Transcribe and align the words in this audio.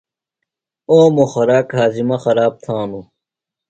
اوموۡ 0.89 1.29
خوراک 1.31 1.67
ہاضِمہ 1.77 2.17
خراب 2.23 2.53
تھانوۡ۔ 2.63 3.05